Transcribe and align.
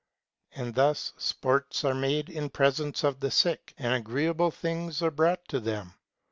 And 0.55 0.73
thus 0.73 1.13
sports 1.19 1.85
are 1.85 1.93
made 1.93 2.27
in 2.27 2.49
presence 2.49 3.03
of 3.03 3.19
the 3.19 3.29
sick, 3.29 3.75
and 3.77 3.93
agreeable 3.93 4.49
things 4.49 5.03
are 5.03 5.11
brought 5.11 5.47
to 5.49 5.59
them. 5.59 5.93